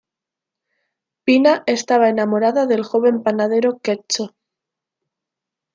Pina 1.27 1.61
estaba 1.67 2.09
enamorada 2.09 2.65
del 2.65 2.81
joven 2.83 3.21
panadero 3.21 3.79
Cecco. 3.83 4.35